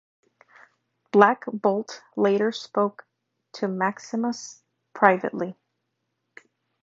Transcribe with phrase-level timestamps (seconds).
[1.11, 3.05] Black Bolt later spoke
[3.53, 4.63] to Maximus
[4.95, 5.55] privately.